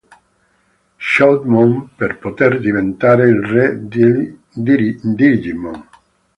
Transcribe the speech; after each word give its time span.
Shoutmon 0.97 1.91
per 1.95 2.17
poter 2.17 2.59
diventare 2.59 3.29
il 3.29 3.43
re 3.45 3.79
dei 3.87 4.39
digimon. 4.99 5.89